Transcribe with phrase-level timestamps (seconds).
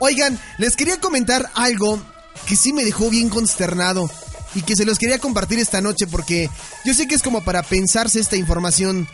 [0.00, 2.02] Oigan, les quería comentar algo
[2.46, 4.10] que sí me dejó bien consternado
[4.54, 6.50] y que se los quería compartir esta noche porque
[6.86, 9.06] yo sé que es como para pensarse esta información.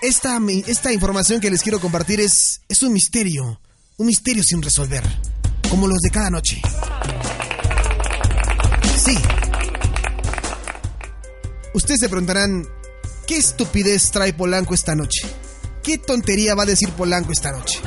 [0.00, 3.60] Esta, esta información que les quiero compartir es, es un misterio,
[3.98, 5.04] un misterio sin resolver,
[5.68, 6.60] como los de cada noche.
[9.04, 9.16] Sí.
[11.74, 12.66] Ustedes se preguntarán,
[13.26, 15.28] ¿qué estupidez trae Polanco esta noche?
[15.82, 17.80] ¿Qué tontería va a decir Polanco esta noche?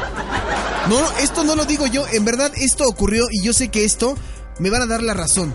[0.90, 4.16] No, esto no lo digo yo, en verdad esto ocurrió y yo sé que esto
[4.60, 5.54] me van a dar la razón.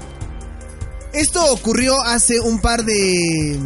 [1.13, 3.59] Esto ocurrió hace un par de...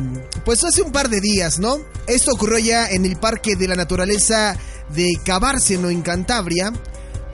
[0.45, 1.79] Pues hace un par de días, ¿no?
[2.07, 4.57] Esto ocurrió ya en el Parque de la Naturaleza
[4.95, 6.73] de Cabárceno, en Cantabria,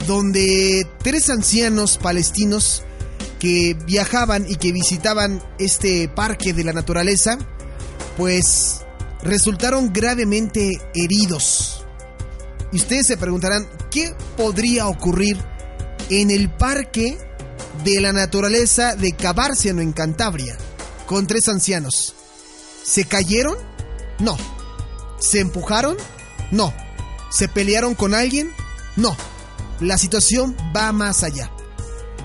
[0.06, 2.82] donde tres ancianos palestinos
[3.38, 7.38] que viajaban y que visitaban este Parque de la Naturaleza,
[8.16, 8.82] pues
[9.22, 11.84] resultaron gravemente heridos.
[12.72, 15.36] Y ustedes se preguntarán, ¿qué podría ocurrir
[16.08, 17.18] en el parque
[17.84, 20.56] de la naturaleza de Cabárciano en Cantabria
[21.06, 22.14] con tres ancianos?
[22.84, 23.56] ¿Se cayeron?
[24.18, 24.36] No.
[25.18, 25.96] ¿Se empujaron?
[26.50, 26.72] No.
[27.30, 28.50] ¿Se pelearon con alguien?
[28.96, 29.16] No.
[29.80, 31.50] La situación va más allá.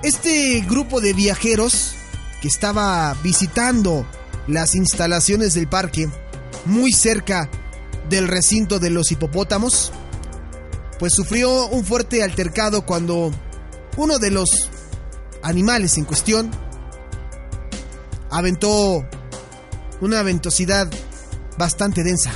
[0.04, 1.96] Este grupo de viajeros
[2.42, 4.06] que estaba visitando
[4.48, 6.10] las instalaciones del parque,
[6.66, 7.50] muy cerca
[8.10, 9.92] del recinto de los hipopótamos,
[11.00, 13.32] pues sufrió un fuerte altercado cuando
[13.98, 14.70] uno de los
[15.42, 16.52] animales en cuestión
[18.32, 19.06] aventó
[20.02, 20.90] una ventosidad
[21.58, 22.32] bastante densa.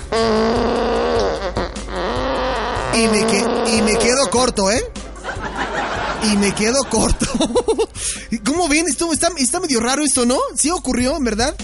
[2.93, 4.83] Y me, y me quedo corto, ¿eh?
[6.23, 7.25] Y me quedo corto.
[8.45, 8.85] ¿Cómo ven?
[8.87, 10.37] Esto está, está medio raro esto, ¿no?
[10.55, 11.55] Sí ocurrió, verdad.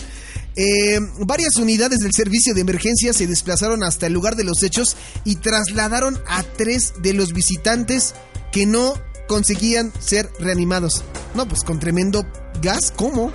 [0.56, 4.96] Eh, varias unidades del servicio de emergencia se desplazaron hasta el lugar de los hechos
[5.26, 8.16] y trasladaron a tres de los visitantes
[8.52, 8.94] que no
[9.28, 11.04] conseguían ser reanimados.
[11.34, 12.26] No, pues con tremendo
[12.62, 13.34] gas, ¿cómo?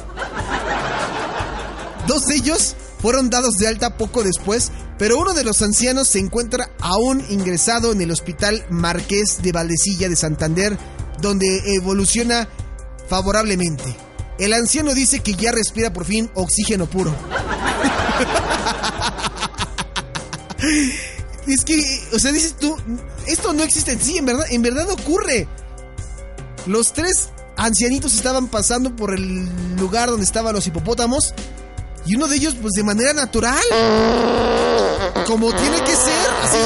[2.06, 6.18] Dos de ellos fueron dados de alta poco después, pero uno de los ancianos se
[6.18, 10.78] encuentra aún ingresado en el Hospital Marqués de Valdecilla de Santander,
[11.20, 12.48] donde evoluciona
[13.08, 14.09] favorablemente.
[14.40, 17.14] El anciano dice que ya respira por fin oxígeno puro.
[21.46, 21.78] es que,
[22.12, 22.76] o sea, dices tú,
[23.26, 23.98] esto no existe.
[24.00, 25.46] Sí, en verdad, en verdad ocurre.
[26.66, 29.46] Los tres ancianitos estaban pasando por el
[29.76, 31.34] lugar donde estaban los hipopótamos
[32.06, 33.58] y uno de ellos, pues de manera natural,
[35.26, 36.58] como tiene que ser, así.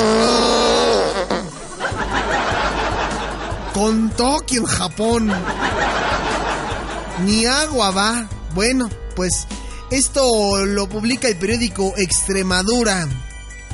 [3.73, 5.33] Con Tokio en Japón.
[7.23, 8.29] Ni agua va.
[8.55, 9.47] Bueno, pues
[9.91, 13.09] esto lo publica el periódico Extremadura.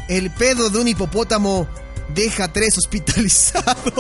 [0.09, 1.69] El pedo de un hipopótamo
[2.15, 3.95] deja tres hospitalizados.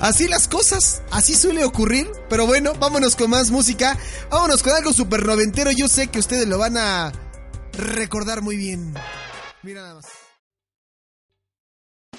[0.00, 2.10] Así las cosas, así suele ocurrir.
[2.28, 3.96] Pero bueno, vámonos con más música.
[4.30, 5.70] Vámonos con algo super noventero.
[5.70, 7.12] Yo sé que ustedes lo van a
[7.72, 8.94] recordar muy bien.
[9.62, 10.27] Mira nada más.